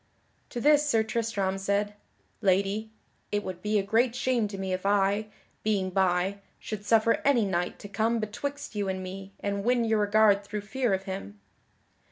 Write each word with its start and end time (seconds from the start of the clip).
To 0.49 0.59
this 0.59 0.89
Sir 0.89 1.03
Tristram 1.03 1.59
said: 1.59 1.93
"Lady, 2.41 2.89
it 3.31 3.43
would 3.43 3.61
be 3.61 3.77
a 3.77 3.83
great 3.83 4.15
shame 4.15 4.47
to 4.47 4.57
me 4.57 4.73
if 4.73 4.83
I, 4.83 5.27
being 5.61 5.91
by, 5.91 6.39
should 6.57 6.83
suffer 6.83 7.21
any 7.23 7.45
knight 7.45 7.77
to 7.77 7.87
come 7.87 8.17
betwixt 8.17 8.73
you 8.73 8.87
and 8.89 9.03
me 9.03 9.33
and 9.41 9.63
win 9.63 9.83
your 9.85 9.99
regard 9.99 10.43
through 10.43 10.61
fear 10.61 10.95
of 10.95 11.03
him." 11.03 11.39